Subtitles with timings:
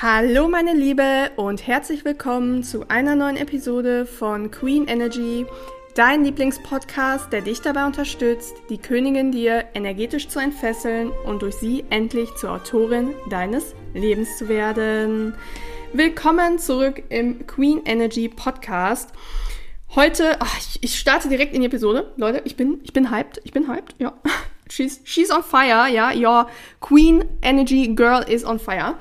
[0.00, 5.44] Hallo meine Liebe und herzlich willkommen zu einer neuen Episode von Queen Energy,
[5.96, 11.84] dein Lieblingspodcast, der dich dabei unterstützt, die Königin dir energetisch zu entfesseln und durch sie
[11.90, 15.34] endlich zur Autorin deines Lebens zu werden.
[15.92, 19.10] Willkommen zurück im Queen Energy Podcast.
[19.96, 22.12] Heute, ach, ich, ich starte direkt in die Episode.
[22.16, 24.12] Leute, ich bin, ich bin hyped, ich bin hyped, ja.
[24.70, 26.12] She's, she's on fire, ja.
[26.14, 26.46] Your
[26.78, 28.96] Queen Energy Girl is on fire.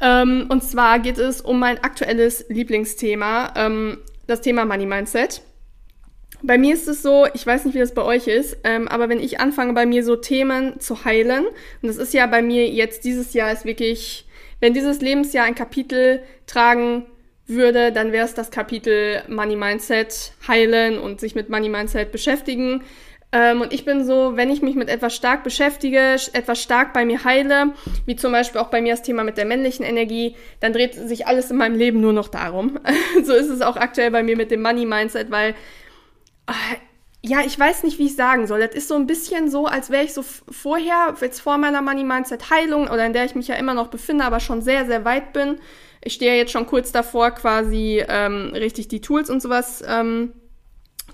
[0.00, 5.42] Ähm, und zwar geht es um mein aktuelles Lieblingsthema, ähm, das Thema Money Mindset.
[6.42, 9.10] Bei mir ist es so, ich weiß nicht, wie das bei euch ist, ähm, aber
[9.10, 12.66] wenn ich anfange, bei mir so Themen zu heilen, und das ist ja bei mir
[12.68, 14.26] jetzt dieses Jahr ist wirklich,
[14.58, 17.04] wenn dieses Lebensjahr ein Kapitel tragen
[17.46, 22.84] würde, dann wäre es das Kapitel Money Mindset heilen und sich mit Money Mindset beschäftigen.
[23.32, 27.04] Ähm, und ich bin so, wenn ich mich mit etwas stark beschäftige, etwas stark bei
[27.04, 30.72] mir heile, wie zum Beispiel auch bei mir das Thema mit der männlichen Energie, dann
[30.72, 32.80] dreht sich alles in meinem Leben nur noch darum.
[33.24, 35.50] so ist es auch aktuell bei mir mit dem Money Mindset, weil
[36.48, 36.52] äh,
[37.22, 38.60] ja, ich weiß nicht, wie ich sagen soll.
[38.60, 42.02] Das ist so ein bisschen so, als wäre ich so vorher, jetzt vor meiner Money
[42.02, 45.04] Mindset Heilung oder in der ich mich ja immer noch befinde, aber schon sehr, sehr
[45.04, 45.58] weit bin.
[46.02, 50.32] Ich stehe ja jetzt schon kurz davor, quasi ähm, richtig die Tools und sowas ähm,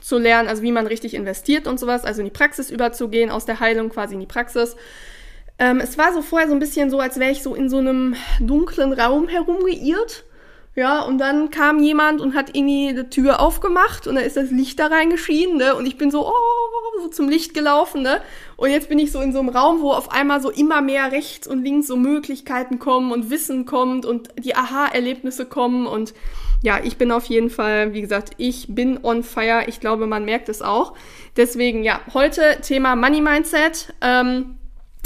[0.07, 3.45] zu lernen, also wie man richtig investiert und sowas, also in die Praxis überzugehen, aus
[3.45, 4.77] der Heilung quasi in die Praxis.
[5.59, 7.79] Ähm, es war so vorher so ein bisschen so, als wäre ich so in so
[7.79, 10.23] einem dunklen Raum herumgeirrt.
[10.77, 14.51] Ja, und dann kam jemand und hat irgendwie die Tür aufgemacht und da ist das
[14.53, 15.75] Licht da reingeschienen, ne?
[15.75, 18.21] Und ich bin so, oh, so zum Licht gelaufen, ne?
[18.57, 21.11] Und jetzt bin ich so in so einem Raum, wo auf einmal so immer mehr
[21.11, 26.15] rechts und links so Möglichkeiten kommen und Wissen kommt und die Aha-Erlebnisse kommen und
[26.67, 29.69] ja, ich bin auf jeden Fall, wie gesagt, ich bin on fire.
[29.69, 30.95] Ich glaube, man merkt es auch.
[31.36, 33.95] Deswegen, ja, heute Thema Money Mindset.
[34.00, 34.56] Ähm,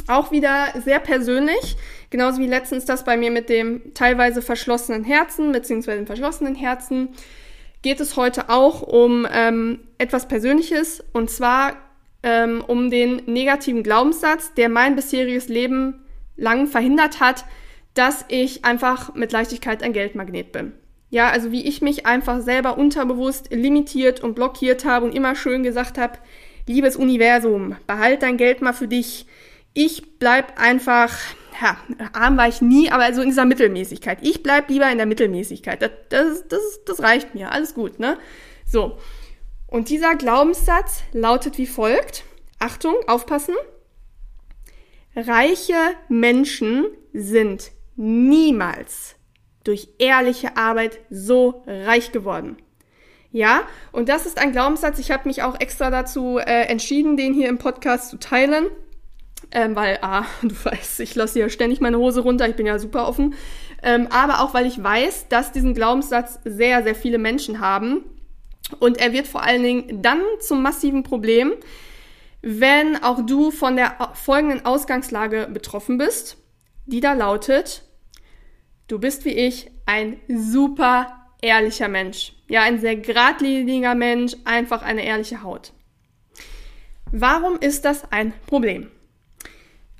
[0.07, 1.77] auch wieder sehr persönlich.
[2.09, 7.11] Genauso wie letztens das bei mir mit dem teilweise verschlossenen Herzen, beziehungsweise dem verschlossenen Herzen,
[7.83, 11.05] geht es heute auch um ähm, etwas Persönliches.
[11.13, 11.77] Und zwar
[12.23, 16.07] ähm, um den negativen Glaubenssatz, der mein bisheriges Leben
[16.39, 17.45] lang verhindert hat,
[17.93, 20.73] dass ich einfach mit Leichtigkeit ein Geldmagnet bin.
[21.11, 25.65] Ja, also wie ich mich einfach selber unterbewusst limitiert und blockiert habe und immer schön
[25.65, 26.19] gesagt habe,
[26.67, 29.27] liebes Universum, behalt dein Geld mal für dich.
[29.75, 31.13] Ich bleib einfach,
[31.61, 31.77] ja,
[32.13, 34.19] arm war ich nie, aber also in dieser Mittelmäßigkeit.
[34.23, 35.83] Ich bleib lieber in der Mittelmäßigkeit.
[35.83, 37.51] Das, das, das, das reicht mir.
[37.51, 38.17] Alles gut, ne?
[38.67, 38.99] So.
[39.67, 42.25] Und dieser Glaubenssatz lautet wie folgt.
[42.61, 43.55] Achtung, aufpassen.
[45.17, 45.75] Reiche
[46.09, 49.17] Menschen sind niemals
[49.65, 52.57] durch ehrliche Arbeit so reich geworden.
[53.33, 53.63] Ja,
[53.93, 54.99] und das ist ein Glaubenssatz.
[54.99, 58.67] Ich habe mich auch extra dazu äh, entschieden, den hier im Podcast zu teilen.
[59.53, 62.79] Ähm, weil, ah, du weißt, ich lasse ja ständig meine Hose runter, ich bin ja
[62.79, 63.35] super offen.
[63.83, 68.05] Ähm, aber auch, weil ich weiß, dass diesen Glaubenssatz sehr, sehr viele Menschen haben.
[68.79, 71.55] Und er wird vor allen Dingen dann zum massiven Problem,
[72.43, 76.37] wenn auch du von der folgenden Ausgangslage betroffen bist,
[76.87, 77.83] die da lautet,
[78.91, 82.33] Du bist wie ich ein super ehrlicher Mensch.
[82.49, 85.73] Ja, ein sehr geradliniger Mensch, einfach eine ehrliche Haut.
[87.13, 88.91] Warum ist das ein Problem?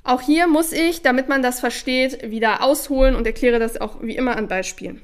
[0.03, 4.17] Auch hier muss ich, damit man das versteht, wieder ausholen und erkläre das auch wie
[4.17, 5.01] immer an Beispielen.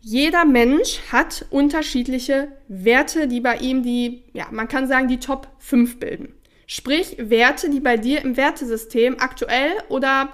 [0.00, 5.46] Jeder Mensch hat unterschiedliche Werte, die bei ihm die, ja, man kann sagen, die Top
[5.60, 6.34] 5 bilden.
[6.66, 10.32] Sprich, Werte, die bei dir im Wertesystem aktuell oder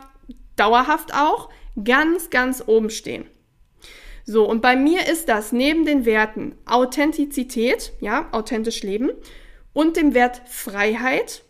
[0.57, 1.51] dauerhaft auch
[1.85, 3.27] ganz, ganz oben stehen.
[4.25, 9.11] So, und bei mir ist das neben den Werten Authentizität, ja, authentisch leben,
[9.73, 11.45] und dem Wert Freiheit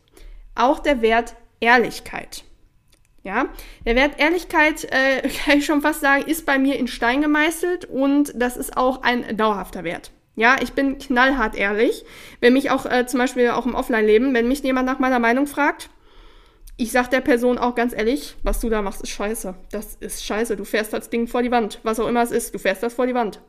[0.55, 2.45] auch der Wert Ehrlichkeit.
[3.25, 3.47] Ja,
[3.85, 7.85] der Wert Ehrlichkeit, äh, kann ich schon fast sagen, ist bei mir in Stein gemeißelt
[7.85, 10.13] und das ist auch ein dauerhafter Wert.
[10.37, 12.05] Ja, ich bin knallhart ehrlich.
[12.41, 15.49] Wenn mich auch äh, zum Beispiel auch im Offline-Leben, wenn mich jemand nach meiner Meinung
[15.49, 15.91] fragt,
[16.81, 19.55] ich sag der Person auch ganz ehrlich, was du da machst, ist scheiße.
[19.73, 20.57] Das ist scheiße.
[20.57, 21.81] Du fährst das Ding vor die Wand.
[21.83, 23.41] Was auch immer es ist, du fährst das vor die Wand.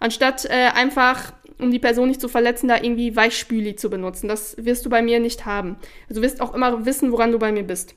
[0.00, 4.26] Anstatt äh, einfach, um die Person nicht zu verletzen, da irgendwie Weichspüli zu benutzen.
[4.26, 5.76] Das wirst du bei mir nicht haben.
[6.08, 7.94] Also du wirst auch immer wissen, woran du bei mir bist.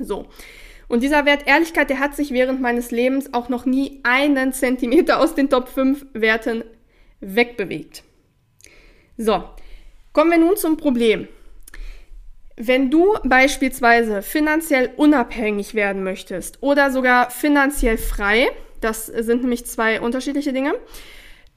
[0.00, 0.26] So.
[0.88, 5.20] Und dieser Wert Ehrlichkeit, der hat sich während meines Lebens auch noch nie einen Zentimeter
[5.20, 6.64] aus den Top 5 Werten
[7.20, 8.02] wegbewegt.
[9.16, 9.44] So.
[10.12, 11.28] Kommen wir nun zum Problem.
[12.60, 18.48] Wenn du beispielsweise finanziell unabhängig werden möchtest oder sogar finanziell frei,
[18.80, 20.74] das sind nämlich zwei unterschiedliche Dinge,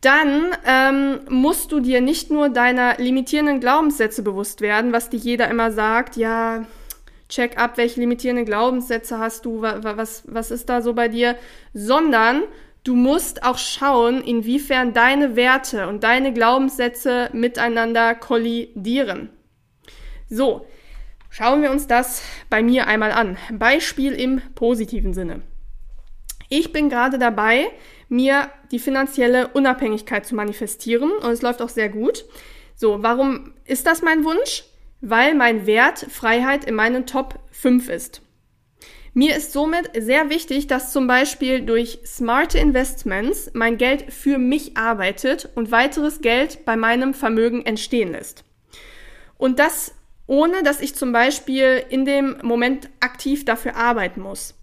[0.02, 5.50] dann ähm, musst du dir nicht nur deiner limitierenden Glaubenssätze bewusst werden, was dir jeder
[5.50, 6.66] immer sagt, ja,
[7.30, 11.36] check ab, welche limitierenden Glaubenssätze hast du, was, was ist da so bei dir,
[11.74, 12.44] sondern
[12.84, 19.30] du musst auch schauen, inwiefern deine Werte und deine Glaubenssätze miteinander kollidieren.
[20.30, 20.66] So,
[21.32, 23.38] schauen wir uns das bei mir einmal an.
[23.52, 25.42] Beispiel im positiven Sinne.
[26.50, 27.72] Ich bin gerade dabei,
[28.10, 32.26] mir die finanzielle Unabhängigkeit zu manifestieren und es läuft auch sehr gut.
[32.76, 34.66] So, warum ist das mein Wunsch?
[35.00, 38.22] Weil mein Wert Freiheit in meinen Top 5 ist.
[39.14, 44.78] Mir ist somit sehr wichtig, dass zum Beispiel durch smarte Investments mein Geld für mich
[44.78, 48.46] arbeitet und weiteres Geld bei meinem Vermögen entstehen lässt.
[49.38, 49.94] Und das
[50.32, 54.56] ohne, dass ich zum Beispiel in dem Moment aktiv dafür arbeiten muss.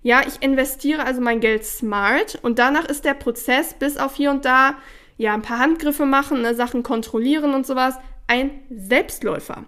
[0.00, 4.30] Ja, ich investiere also mein Geld smart und danach ist der Prozess bis auf hier
[4.30, 4.78] und da
[5.18, 7.96] ja ein paar Handgriffe machen, ne, Sachen kontrollieren und sowas
[8.28, 9.66] ein Selbstläufer.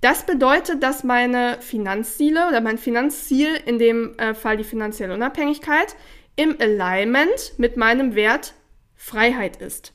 [0.00, 5.96] Das bedeutet, dass meine Finanzziele oder mein Finanzziel, in dem äh, Fall die finanzielle Unabhängigkeit,
[6.34, 8.54] im Alignment mit meinem Wert
[8.96, 9.92] Freiheit ist.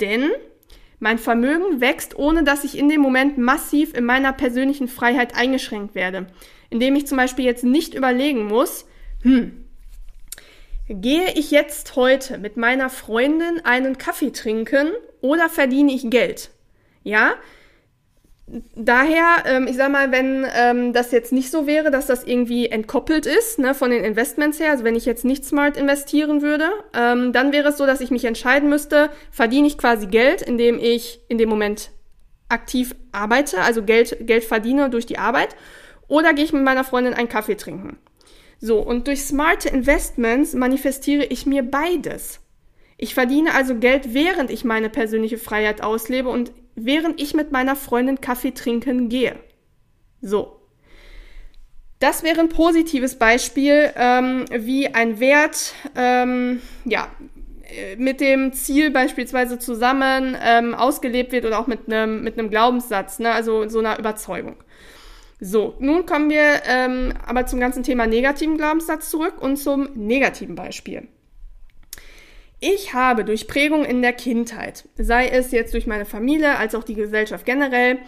[0.00, 0.30] Denn
[1.02, 5.94] mein Vermögen wächst, ohne dass ich in dem Moment massiv in meiner persönlichen Freiheit eingeschränkt
[5.94, 6.26] werde
[6.72, 8.86] indem ich zum Beispiel jetzt nicht überlegen muss,
[9.22, 9.64] hm,
[10.88, 14.90] gehe ich jetzt heute mit meiner Freundin einen Kaffee trinken
[15.20, 16.50] oder verdiene ich Geld?
[17.04, 17.34] Ja,
[18.46, 22.66] daher, ähm, ich sag mal, wenn ähm, das jetzt nicht so wäre, dass das irgendwie
[22.66, 26.68] entkoppelt ist ne, von den Investments her, also wenn ich jetzt nicht smart investieren würde,
[26.94, 30.78] ähm, dann wäre es so, dass ich mich entscheiden müsste, verdiene ich quasi Geld, indem
[30.78, 31.90] ich in dem Moment
[32.48, 35.56] aktiv arbeite, also Geld, Geld verdiene durch die Arbeit,
[36.08, 37.96] oder gehe ich mit meiner Freundin einen Kaffee trinken.
[38.60, 42.40] So, und durch smarte Investments manifestiere ich mir beides.
[42.98, 47.76] Ich verdiene also Geld, während ich meine persönliche Freiheit auslebe und während ich mit meiner
[47.76, 49.36] Freundin Kaffee trinken gehe.
[50.20, 50.58] So.
[51.98, 57.08] Das wäre ein positives Beispiel, ähm, wie ein Wert, ähm, ja,
[57.96, 63.32] mit dem Ziel beispielsweise zusammen ähm, ausgelebt wird oder auch mit einem mit Glaubenssatz, ne?
[63.32, 64.56] also so einer Überzeugung.
[65.40, 70.54] So, nun kommen wir ähm, aber zum ganzen Thema negativen Glaubenssatz zurück und zum negativen
[70.54, 71.08] Beispiel.
[72.64, 76.84] Ich habe durch Prägung in der Kindheit, sei es jetzt durch meine Familie als auch
[76.84, 77.98] die Gesellschaft generell,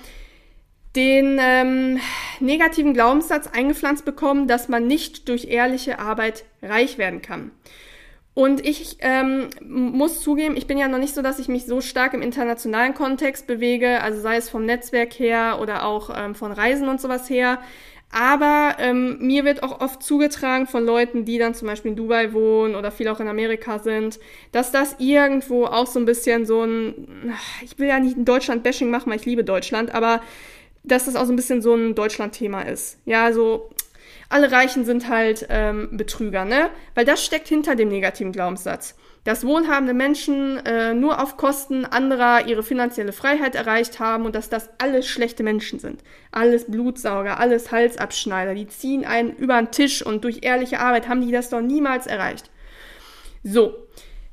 [0.94, 1.98] den ähm,
[2.38, 7.50] negativen Glaubenssatz eingepflanzt bekommen, dass man nicht durch ehrliche Arbeit reich werden kann.
[8.34, 11.80] Und ich ähm, muss zugeben, ich bin ja noch nicht so, dass ich mich so
[11.80, 16.52] stark im internationalen Kontext bewege, also sei es vom Netzwerk her oder auch ähm, von
[16.52, 17.58] Reisen und sowas her.
[18.16, 22.32] Aber ähm, mir wird auch oft zugetragen von Leuten, die dann zum Beispiel in Dubai
[22.32, 24.20] wohnen oder viel auch in Amerika sind,
[24.52, 27.32] dass das irgendwo auch so ein bisschen so ein,
[27.64, 30.22] ich will ja nicht ein Deutschland-Bashing machen, weil ich liebe Deutschland, aber
[30.84, 32.98] dass das auch so ein bisschen so ein Deutschland-Thema ist.
[33.04, 33.70] Ja, so
[34.28, 36.70] alle Reichen sind halt ähm, Betrüger, ne?
[36.94, 38.94] Weil das steckt hinter dem negativen Glaubenssatz.
[39.24, 44.50] Dass wohlhabende Menschen äh, nur auf Kosten anderer ihre finanzielle Freiheit erreicht haben und dass
[44.50, 46.02] das alles schlechte Menschen sind.
[46.30, 48.54] Alles Blutsauger, alles Halsabschneider.
[48.54, 52.06] Die ziehen einen über den Tisch und durch ehrliche Arbeit haben die das doch niemals
[52.06, 52.50] erreicht.
[53.42, 53.74] So.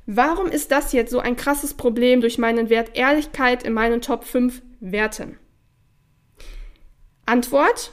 [0.06, 4.24] Warum ist das jetzt so ein krasses Problem durch meinen Wert Ehrlichkeit in meinen Top
[4.24, 5.38] 5 Werten?
[7.24, 7.92] Antwort,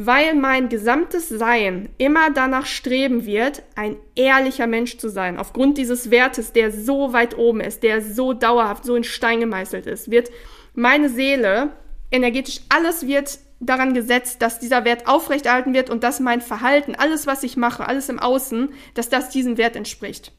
[0.00, 5.36] weil mein gesamtes Sein immer danach streben wird, ein ehrlicher Mensch zu sein.
[5.36, 9.88] Aufgrund dieses Wertes, der so weit oben ist, der so dauerhaft, so in Stein gemeißelt
[9.88, 10.30] ist, wird
[10.72, 11.72] meine Seele
[12.12, 17.26] energetisch, alles wird daran gesetzt, dass dieser Wert aufrechterhalten wird und dass mein Verhalten, alles,
[17.26, 20.30] was ich mache, alles im Außen, dass das diesem Wert entspricht.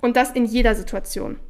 [0.00, 1.40] Und das in jeder Situation.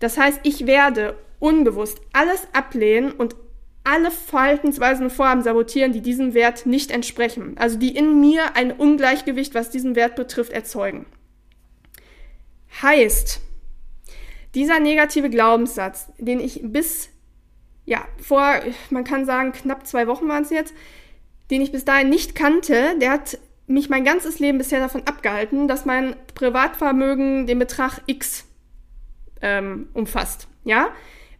[0.00, 3.36] Das heißt, ich werde unbewusst alles ablehnen und
[3.84, 7.56] alle Verhaltensweisen und Vorhaben sabotieren, die diesem Wert nicht entsprechen.
[7.58, 11.06] Also die in mir ein Ungleichgewicht, was diesen Wert betrifft, erzeugen.
[12.82, 13.40] Heißt,
[14.54, 17.08] dieser negative Glaubenssatz, den ich bis,
[17.84, 18.60] ja, vor,
[18.90, 20.74] man kann sagen, knapp zwei Wochen waren es jetzt,
[21.50, 25.68] den ich bis dahin nicht kannte, der hat mich mein ganzes Leben bisher davon abgehalten,
[25.68, 28.44] dass mein Privatvermögen den Betrag X
[29.40, 30.48] ähm, umfasst.
[30.64, 30.90] Ja,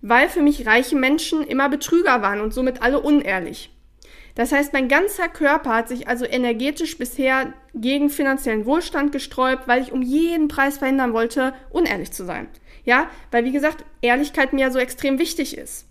[0.02, 3.70] weil für mich reiche Menschen immer Betrüger waren und somit alle unehrlich.
[4.34, 9.82] Das heißt, mein ganzer Körper hat sich also energetisch bisher gegen finanziellen Wohlstand gesträubt, weil
[9.82, 12.48] ich um jeden Preis verhindern wollte, unehrlich zu sein.
[12.84, 15.86] Ja, weil wie gesagt, Ehrlichkeit mir ja so extrem wichtig ist.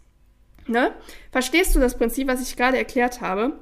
[0.68, 0.94] Ne?
[1.32, 3.60] Verstehst du das Prinzip, was ich gerade erklärt habe?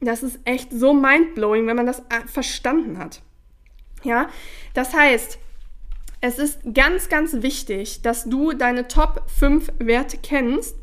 [0.00, 3.22] Das ist echt so mindblowing, wenn man das äh, verstanden hat.
[4.04, 4.28] Ja,
[4.74, 5.38] das heißt,
[6.20, 10.76] es ist ganz, ganz wichtig, dass du deine Top 5 Werte kennst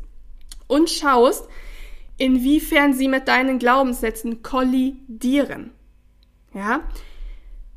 [0.66, 1.48] und schaust,
[2.18, 5.72] inwiefern sie mit deinen Glaubenssätzen kollidieren.
[6.54, 6.80] Ja,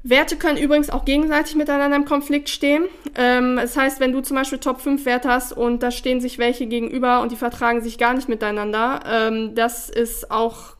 [0.02, 2.86] Werte können übrigens auch gegenseitig miteinander im Konflikt stehen.
[3.16, 6.38] Ähm, das heißt, wenn du zum Beispiel Top 5 Werte hast und da stehen sich
[6.38, 10.76] welche gegenüber und die vertragen sich gar nicht miteinander, ähm, das ist auch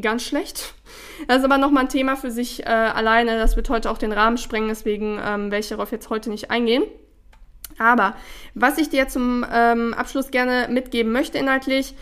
[0.00, 0.74] ganz schlecht.
[1.28, 3.38] Das ist aber nochmal ein Thema für sich äh, alleine.
[3.38, 6.50] Das wird heute auch den Rahmen sprengen, deswegen ähm, werde ich darauf jetzt heute nicht
[6.50, 6.84] eingehen.
[7.78, 8.14] Aber
[8.54, 11.94] was ich dir zum ähm, Abschluss gerne mitgeben möchte inhaltlich,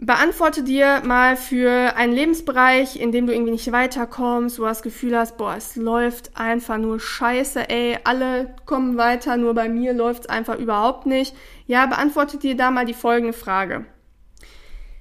[0.00, 4.82] Beantworte dir mal für einen Lebensbereich, in dem du irgendwie nicht weiterkommst, wo du das
[4.82, 9.94] Gefühl hast, boah, es läuft einfach nur scheiße, ey, alle kommen weiter, nur bei mir
[9.94, 11.34] läuft es einfach überhaupt nicht.
[11.66, 13.86] Ja, beantworte dir da mal die folgende Frage.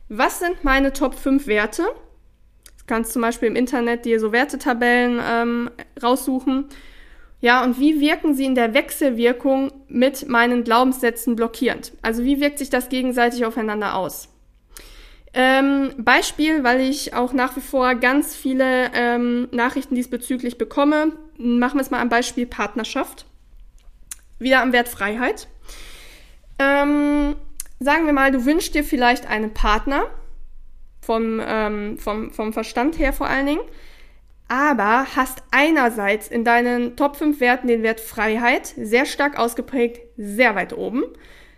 [0.10, 1.84] Was sind meine Top 5 Werte?
[1.84, 5.70] Du kannst zum Beispiel im Internet dir so Wertetabellen ähm,
[6.02, 6.70] raussuchen.
[7.40, 11.94] Ja, und wie wirken sie in der Wechselwirkung mit meinen Glaubenssätzen blockierend?
[12.02, 14.30] Also wie wirkt sich das gegenseitig aufeinander aus?
[15.34, 21.12] Ähm, Beispiel, weil ich auch nach wie vor ganz viele ähm, Nachrichten diesbezüglich bekomme.
[21.38, 23.26] Machen wir es mal am Beispiel Partnerschaft.
[24.40, 25.48] Wieder am Wert Freiheit.
[26.58, 27.36] Ähm,
[27.79, 30.07] sagen wir mal, du wünschst dir vielleicht einen Partner,
[31.01, 33.62] vom, ähm, vom, vom Verstand her vor allen Dingen,
[34.50, 40.55] aber hast einerseits in deinen Top 5 Werten den Wert Freiheit sehr stark ausgeprägt, sehr
[40.55, 41.03] weit oben.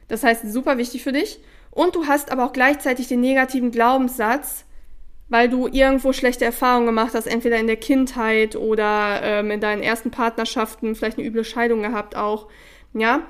[0.07, 1.39] Das heißt, super wichtig für dich.
[1.71, 4.65] Und du hast aber auch gleichzeitig den negativen Glaubenssatz,
[5.29, 9.83] weil du irgendwo schlechte Erfahrungen gemacht hast, entweder in der Kindheit oder ähm, in deinen
[9.83, 12.47] ersten Partnerschaften, vielleicht eine üble Scheidung gehabt auch.
[12.93, 13.21] Ja,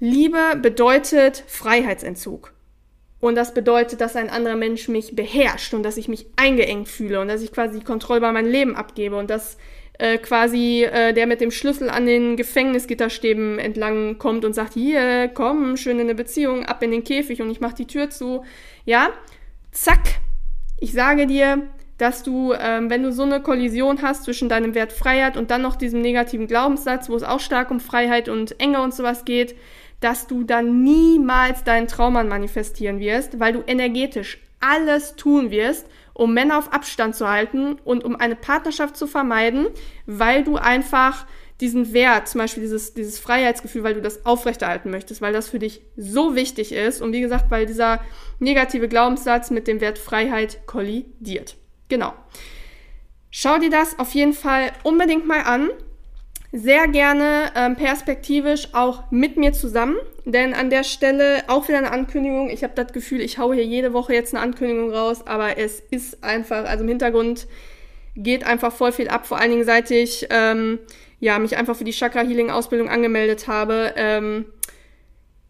[0.00, 2.52] Liebe bedeutet Freiheitsentzug.
[3.20, 7.20] Und das bedeutet, dass ein anderer Mensch mich beherrscht und dass ich mich eingeengt fühle
[7.20, 9.56] und dass ich quasi die Kontrolle über mein Leben abgebe und dass
[9.98, 15.30] äh, quasi äh, der mit dem Schlüssel an den Gefängnisgitterstäben entlang kommt und sagt, hier,
[15.32, 18.44] komm, schön in eine Beziehung, ab in den Käfig und ich mach die Tür zu.
[18.84, 19.10] Ja,
[19.70, 20.20] zack.
[20.78, 21.62] Ich sage dir,
[21.96, 25.62] dass du, ähm, wenn du so eine Kollision hast zwischen deinem Wert Freiheit und dann
[25.62, 29.54] noch diesem negativen Glaubenssatz, wo es auch stark um Freiheit und Enge und sowas geht,
[30.04, 36.34] dass du dann niemals deinen Traummann manifestieren wirst, weil du energetisch alles tun wirst, um
[36.34, 39.68] Männer auf Abstand zu halten und um eine Partnerschaft zu vermeiden,
[40.06, 41.26] weil du einfach
[41.60, 45.58] diesen Wert, zum Beispiel dieses, dieses Freiheitsgefühl, weil du das aufrechterhalten möchtest, weil das für
[45.58, 48.00] dich so wichtig ist und wie gesagt, weil dieser
[48.40, 51.56] negative Glaubenssatz mit dem Wert Freiheit kollidiert.
[51.88, 52.12] Genau.
[53.30, 55.70] Schau dir das auf jeden Fall unbedingt mal an
[56.54, 61.90] sehr gerne ähm, perspektivisch auch mit mir zusammen, denn an der Stelle auch wieder eine
[61.90, 62.48] Ankündigung.
[62.48, 65.80] Ich habe das Gefühl, ich haue hier jede Woche jetzt eine Ankündigung raus, aber es
[65.90, 67.48] ist einfach, also im Hintergrund
[68.14, 70.78] geht einfach voll viel ab, vor allen Dingen seit ich ähm,
[71.18, 73.92] ja, mich einfach für die Chakra Healing Ausbildung angemeldet habe.
[73.96, 74.44] Ähm,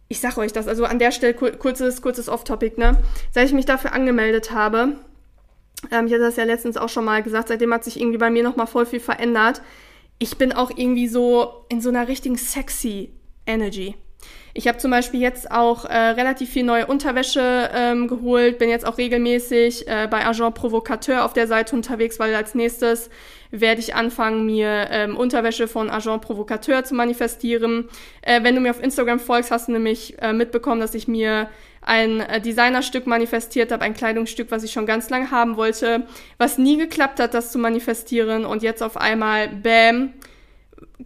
[0.08, 2.96] ich sag euch das, also an der Stelle kurzes, kurzes Off-Topic, ne?
[3.30, 4.94] Seit ich mich dafür angemeldet habe,
[5.90, 8.30] ähm, ich hatte das ja letztens auch schon mal gesagt, seitdem hat sich irgendwie bei
[8.30, 9.60] mir nochmal voll viel verändert
[10.18, 13.10] ich bin auch irgendwie so in so einer richtigen sexy
[13.46, 13.94] Energy.
[14.56, 18.86] Ich habe zum Beispiel jetzt auch äh, relativ viel neue Unterwäsche ähm, geholt, bin jetzt
[18.86, 23.10] auch regelmäßig äh, bei Agent Provocateur auf der Seite unterwegs, weil als nächstes
[23.50, 27.88] werde ich anfangen, mir ähm, Unterwäsche von Agent Provocateur zu manifestieren.
[28.22, 31.48] Äh, wenn du mir auf Instagram folgst, hast du nämlich äh, mitbekommen, dass ich mir
[31.84, 36.06] ein äh, Designerstück manifestiert habe, ein Kleidungsstück, was ich schon ganz lange haben wollte,
[36.38, 40.14] was nie geklappt hat, das zu manifestieren und jetzt auf einmal, bam,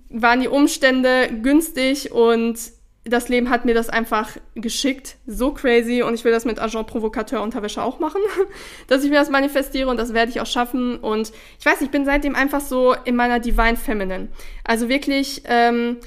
[0.09, 2.59] waren die Umstände günstig und
[3.05, 5.17] das Leben hat mir das einfach geschickt.
[5.27, 6.03] So crazy.
[6.03, 8.21] Und ich will das mit Agent Provocateur Unterwäsche auch machen,
[8.87, 10.99] dass ich mir das manifestiere und das werde ich auch schaffen.
[10.99, 14.29] Und ich weiß, ich bin seitdem einfach so in meiner Divine Feminine.
[14.65, 15.99] Also wirklich, ähm,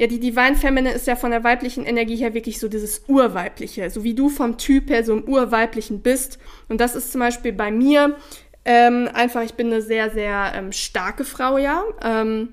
[0.00, 3.90] ja, die Divine Feminine ist ja von der weiblichen Energie her wirklich so dieses Urweibliche,
[3.90, 6.38] so wie du vom Typ her so im Urweiblichen bist.
[6.70, 8.16] Und das ist zum Beispiel bei mir
[8.64, 11.84] ähm, einfach, ich bin eine sehr, sehr ähm, starke Frau, ja.
[12.02, 12.48] Ähm,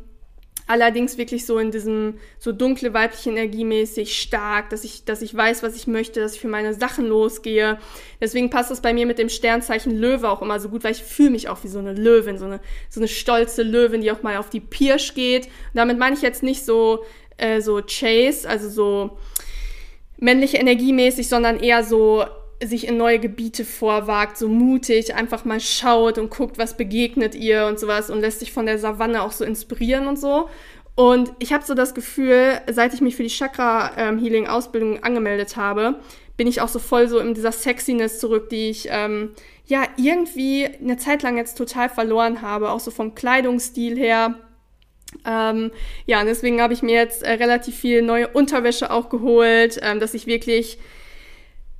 [0.69, 5.33] allerdings wirklich so in diesem so dunkle weibliche Energie mäßig stark, dass ich, dass ich
[5.33, 7.79] weiß, was ich möchte, dass ich für meine Sachen losgehe.
[8.19, 11.01] Deswegen passt das bei mir mit dem Sternzeichen Löwe auch immer so gut, weil ich
[11.01, 14.21] fühle mich auch wie so eine Löwin, so eine, so eine stolze Löwin, die auch
[14.21, 15.45] mal auf die Pirsch geht.
[15.45, 17.05] Und damit meine ich jetzt nicht so
[17.37, 19.17] äh, so Chase, also so
[20.17, 22.25] männliche Energiemäßig, sondern eher so
[22.63, 27.67] sich in neue Gebiete vorwagt, so mutig, einfach mal schaut und guckt, was begegnet ihr
[27.67, 30.49] und sowas und lässt sich von der Savanne auch so inspirieren und so.
[30.95, 35.99] Und ich habe so das Gefühl, seit ich mich für die Chakra-Healing-Ausbildung ähm, angemeldet habe,
[36.37, 39.33] bin ich auch so voll so in dieser Sexiness zurück, die ich ähm,
[39.67, 44.35] ja irgendwie eine Zeit lang jetzt total verloren habe, auch so vom Kleidungsstil her
[45.25, 45.71] ähm,
[46.05, 49.99] ja, und deswegen habe ich mir jetzt äh, relativ viel neue Unterwäsche auch geholt, ähm,
[49.99, 50.77] dass ich wirklich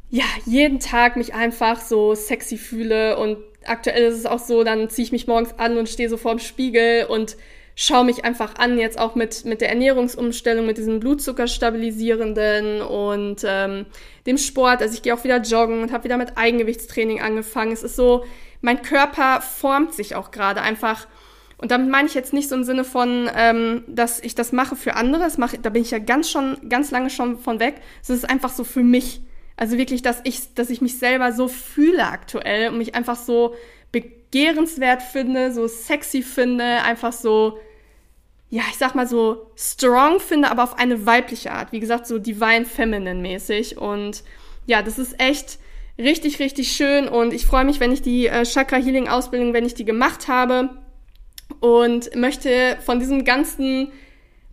[0.09, 4.89] ja, jeden Tag mich einfach so sexy fühle und aktuell ist es auch so, dann
[4.89, 7.35] ziehe ich mich morgens an und stehe so vorm Spiegel und
[7.75, 13.85] schaue mich einfach an, jetzt auch mit, mit der Ernährungsumstellung, mit diesem Blutzuckerstabilisierenden und ähm,
[14.25, 14.81] dem Sport.
[14.81, 17.71] Also ich gehe auch wieder joggen und habe wieder mit Eigengewichtstraining angefangen.
[17.71, 18.25] Es ist so,
[18.61, 21.07] mein Körper formt sich auch gerade einfach.
[21.57, 24.75] Und damit meine ich jetzt nicht so im Sinne von, ähm, dass ich das mache
[24.75, 25.23] für andere.
[25.23, 27.81] Das mache, da bin ich ja ganz schon, ganz lange schon von weg.
[28.01, 29.21] Es ist einfach so für mich.
[29.55, 33.55] Also wirklich, dass ich, dass ich mich selber so fühle aktuell und mich einfach so
[33.91, 37.57] begehrenswert finde, so sexy finde, einfach so,
[38.51, 41.71] ja, ich sag mal so strong finde, aber auf eine weibliche Art.
[41.71, 43.79] Wie gesagt, so divine feminine mäßig.
[43.79, 44.23] Und
[44.67, 45.57] ja, das ist echt
[45.97, 47.07] richtig, richtig schön.
[47.07, 50.27] Und ich freue mich, wenn ich die äh, Chakra Healing Ausbildung, wenn ich die gemacht
[50.27, 50.69] habe.
[51.59, 53.91] Und möchte von diesem ganzen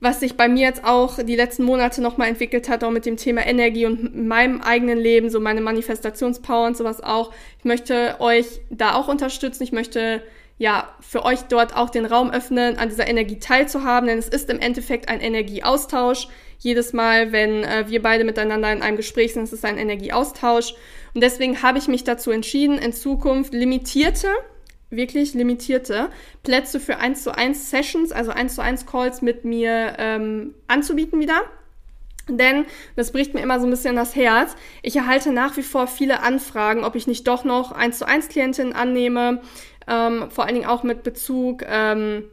[0.04, 3.16] was sich bei mir jetzt auch die letzten Monate nochmal entwickelt hat, auch mit dem
[3.16, 7.32] Thema Energie und meinem eigenen Leben, so meine Manifestationspower und sowas auch.
[7.58, 9.62] Ich möchte euch da auch unterstützen.
[9.62, 10.23] Ich möchte
[10.58, 14.50] ja für euch dort auch den Raum öffnen, an dieser Energie teilzuhaben, denn es ist
[14.50, 16.28] im Endeffekt ein Energieaustausch.
[16.58, 20.75] Jedes Mal, wenn äh, wir beide miteinander in einem Gespräch sind, ist es ein Energieaustausch.
[21.14, 24.28] Und deswegen habe ich mich dazu entschieden, in Zukunft limitierte
[24.91, 26.11] wirklich limitierte
[26.43, 31.21] Plätze für 1 zu 1 Sessions, also 1 zu 1 Calls mit mir ähm, anzubieten
[31.21, 31.43] wieder.
[32.29, 32.64] Denn,
[32.97, 36.21] das bricht mir immer so ein bisschen das Herz, ich erhalte nach wie vor viele
[36.21, 39.43] Anfragen, ob ich nicht doch noch 1 zu 1 Klientinnen annehme,
[39.87, 42.25] ähm, vor allen Dingen auch mit Bezug ähm,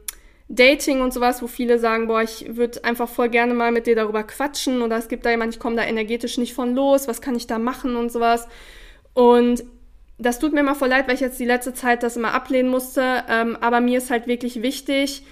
[0.48, 3.96] Dating und sowas, wo viele sagen, boah, ich würde einfach voll gerne mal mit dir
[3.96, 7.20] darüber quatschen oder es gibt da jemand, ich komme da energetisch nicht von los, was
[7.20, 8.48] kann ich da machen und sowas.
[9.14, 9.64] Und
[10.22, 12.70] das tut mir immer voll leid, weil ich jetzt die letzte Zeit das immer ablehnen
[12.70, 13.24] musste.
[13.28, 15.24] Ähm, aber mir ist halt wirklich wichtig,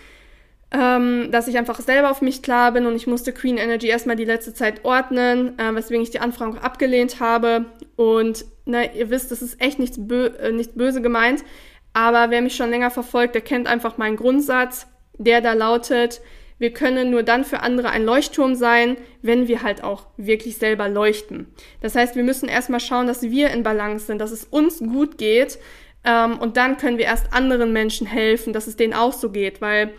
[0.72, 4.16] ähm, dass ich einfach selber auf mich klar bin und ich musste Queen Energy erstmal
[4.16, 7.66] die letzte Zeit ordnen, äh, weswegen ich die Anfrage auch abgelehnt habe.
[7.96, 11.44] Und ne, ihr wisst, das ist echt nichts bö äh, nicht böse gemeint.
[11.92, 14.86] Aber wer mich schon länger verfolgt, der kennt einfach meinen Grundsatz,
[15.18, 16.20] der da lautet,
[16.60, 20.90] wir können nur dann für andere ein Leuchtturm sein, wenn wir halt auch wirklich selber
[20.90, 21.46] leuchten.
[21.80, 25.16] Das heißt, wir müssen erstmal schauen, dass wir in Balance sind, dass es uns gut
[25.16, 25.58] geht.
[26.04, 29.62] Ähm, und dann können wir erst anderen Menschen helfen, dass es denen auch so geht,
[29.62, 29.94] weil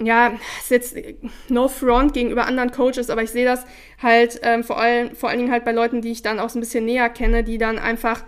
[0.00, 0.96] ja, ist jetzt
[1.48, 3.64] no front gegenüber anderen Coaches, aber ich sehe das
[4.02, 6.58] halt ähm, vor, allem, vor allen Dingen halt bei Leuten, die ich dann auch so
[6.58, 8.22] ein bisschen näher kenne, die dann einfach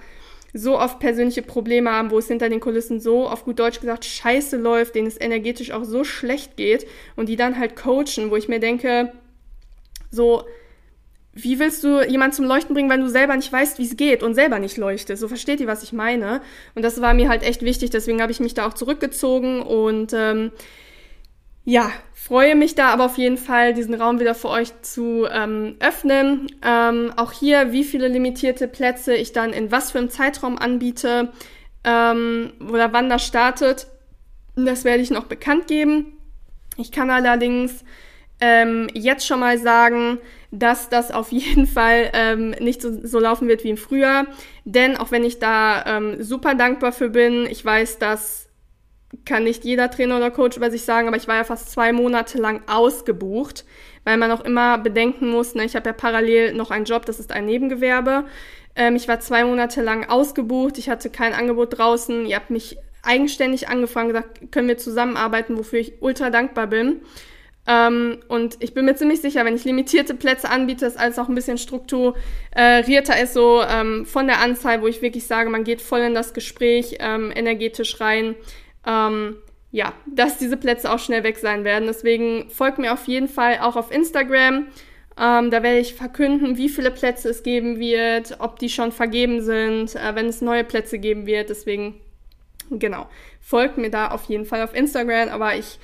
[0.52, 4.04] so oft persönliche Probleme haben, wo es hinter den Kulissen so, auf gut Deutsch gesagt,
[4.04, 6.86] scheiße läuft, denen es energetisch auch so schlecht geht
[7.16, 9.12] und die dann halt coachen, wo ich mir denke,
[10.10, 10.44] so,
[11.32, 14.22] wie willst du jemanden zum Leuchten bringen, wenn du selber nicht weißt, wie es geht
[14.22, 15.20] und selber nicht leuchtest?
[15.20, 16.42] So versteht ihr, was ich meine?
[16.74, 20.12] Und das war mir halt echt wichtig, deswegen habe ich mich da auch zurückgezogen und
[20.12, 20.50] ähm,
[21.64, 25.76] ja, freue mich da aber auf jeden Fall, diesen Raum wieder für euch zu ähm,
[25.80, 26.46] öffnen.
[26.64, 31.32] Ähm, auch hier, wie viele limitierte Plätze ich dann in was für einem Zeitraum anbiete
[31.84, 33.88] ähm, oder wann das startet,
[34.56, 36.18] das werde ich noch bekannt geben.
[36.76, 37.84] Ich kann allerdings
[38.40, 40.18] ähm, jetzt schon mal sagen,
[40.50, 44.26] dass das auf jeden Fall ähm, nicht so, so laufen wird wie im Frühjahr.
[44.64, 48.49] Denn auch wenn ich da ähm, super dankbar für bin, ich weiß, dass
[49.24, 51.92] kann nicht jeder Trainer oder Coach über sich sagen, aber ich war ja fast zwei
[51.92, 53.64] Monate lang ausgebucht,
[54.04, 57.20] weil man auch immer bedenken muss, ne, ich habe ja parallel noch einen Job, das
[57.20, 58.24] ist ein Nebengewerbe.
[58.76, 62.78] Ähm, ich war zwei Monate lang ausgebucht, ich hatte kein Angebot draußen, ihr habt mich
[63.02, 67.00] eigenständig angefangen, gesagt, können wir zusammenarbeiten, wofür ich ultra dankbar bin.
[67.66, 71.28] Ähm, und ich bin mir ziemlich sicher, wenn ich limitierte Plätze anbiete, dass alles auch
[71.28, 75.80] ein bisschen strukturierter ist, so ähm, von der Anzahl, wo ich wirklich sage, man geht
[75.80, 78.34] voll in das Gespräch ähm, energetisch rein
[78.86, 79.36] ähm,
[79.72, 81.86] ja, dass diese Plätze auch schnell weg sein werden.
[81.86, 84.66] Deswegen folgt mir auf jeden Fall auch auf Instagram.
[85.18, 89.42] Ähm, da werde ich verkünden, wie viele Plätze es geben wird, ob die schon vergeben
[89.42, 91.50] sind, äh, wenn es neue Plätze geben wird.
[91.50, 92.00] Deswegen,
[92.70, 93.08] genau,
[93.40, 95.28] folgt mir da auf jeden Fall auf Instagram.
[95.28, 95.78] Aber ich,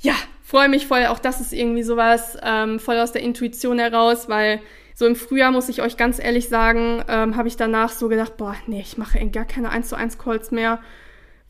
[0.00, 1.06] ja, freue mich voll.
[1.06, 4.60] Auch das ist irgendwie sowas ähm, voll aus der Intuition heraus, weil
[4.94, 8.36] so im Frühjahr, muss ich euch ganz ehrlich sagen, ähm, habe ich danach so gedacht,
[8.36, 10.80] boah, nee, ich mache gar keine 1 zu 1 Calls mehr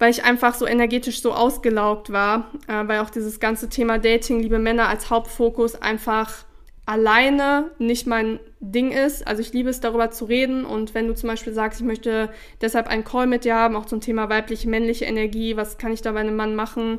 [0.04, 4.38] weil ich einfach so energetisch so ausgelaugt war, äh, weil auch dieses ganze Thema Dating,
[4.38, 6.44] liebe Männer als Hauptfokus einfach
[6.84, 9.26] alleine nicht mein Ding ist.
[9.26, 10.66] Also ich liebe es, darüber zu reden.
[10.66, 12.28] Und wenn du zum Beispiel sagst, ich möchte
[12.60, 16.02] deshalb einen Call mit dir haben, auch zum Thema weibliche, männliche Energie, was kann ich
[16.02, 16.98] da bei einem Mann machen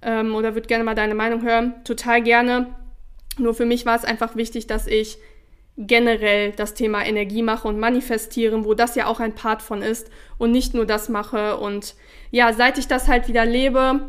[0.00, 2.68] ähm, oder würde gerne mal deine Meinung hören, total gerne.
[3.36, 5.18] Nur für mich war es einfach wichtig, dass ich
[5.76, 10.10] generell das Thema Energie mache und manifestieren, wo das ja auch ein Part von ist
[10.38, 11.56] und nicht nur das mache.
[11.56, 11.94] Und
[12.30, 14.00] ja, seit ich das halt wieder lebe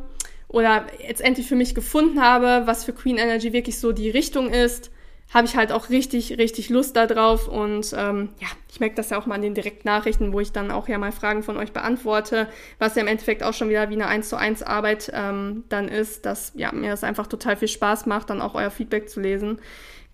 [0.47, 4.49] oder jetzt endlich für mich gefunden habe, was für Queen Energy wirklich so die Richtung
[4.49, 4.91] ist,
[5.33, 7.47] habe ich halt auch richtig, richtig Lust darauf.
[7.47, 10.71] Und ähm, ja, ich merke das ja auch mal an den Direktnachrichten, wo ich dann
[10.71, 12.47] auch ja mal Fragen von euch beantworte,
[12.77, 15.87] was ja im Endeffekt auch schon wieder wie eine 1 zu 1 Arbeit ähm, dann
[15.87, 19.19] ist, dass ja, mir das einfach total viel Spaß macht, dann auch euer Feedback zu
[19.19, 19.59] lesen.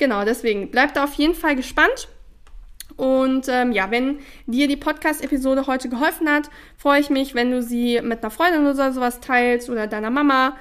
[0.01, 2.07] Genau, deswegen bleibt da auf jeden Fall gespannt.
[2.97, 7.61] Und ähm, ja, wenn dir die Podcast-Episode heute geholfen hat, freue ich mich, wenn du
[7.61, 10.57] sie mit einer Freundin oder sowas teilst oder deiner Mama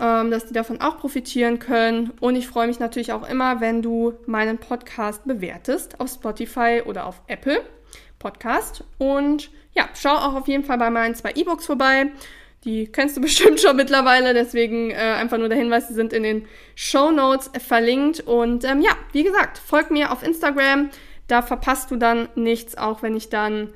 [0.00, 2.10] ähm, dass die davon auch profitieren können.
[2.20, 7.06] Und ich freue mich natürlich auch immer, wenn du meinen Podcast bewertest auf Spotify oder
[7.06, 7.62] auf Apple
[8.18, 8.82] Podcast.
[8.98, 12.10] Und ja, schau auch auf jeden Fall bei meinen zwei E-Books vorbei.
[12.64, 16.22] Die kennst du bestimmt schon mittlerweile, deswegen äh, einfach nur der Hinweis, die sind in
[16.22, 18.20] den Show Notes verlinkt.
[18.20, 20.90] Und ähm, ja, wie gesagt, folg mir auf Instagram.
[21.26, 23.72] Da verpasst du dann nichts, auch wenn ich dann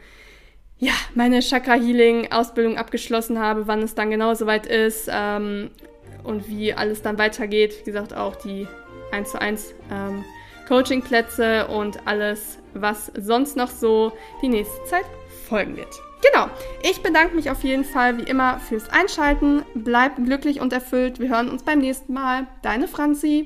[0.78, 5.08] ja, meine Chakra Healing Ausbildung abgeschlossen habe, wann es dann genau soweit ist.
[5.10, 5.70] Ähm,
[6.24, 7.80] und wie alles dann weitergeht.
[7.80, 8.66] Wie gesagt, auch die
[9.12, 10.24] 1 zu 1 ähm,
[10.66, 15.04] Coachingplätze und alles, was sonst noch so die nächste Zeit
[15.46, 15.94] folgen wird.
[16.32, 16.48] Genau,
[16.82, 19.62] ich bedanke mich auf jeden Fall wie immer fürs Einschalten.
[19.74, 21.20] Bleib glücklich und erfüllt.
[21.20, 22.46] Wir hören uns beim nächsten Mal.
[22.62, 23.42] Deine Franzi.